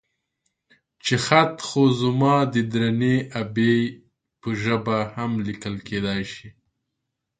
[1.03, 3.77] چې خط خو زما د درنې ابۍ
[4.41, 6.49] په ژبه هم ليکل کېدای شي.